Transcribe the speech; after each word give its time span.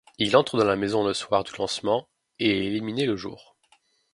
Il 0.17 0.35
entre 0.35 0.57
dans 0.57 0.63
la 0.65 0.75
maison 0.75 1.05
le 1.05 1.13
soir 1.13 1.43
du 1.43 1.51
lancement, 1.59 2.09
et 2.39 2.49
est 2.49 2.65
éliminé 2.65 3.05
le 3.05 3.15
jour. 3.15 3.55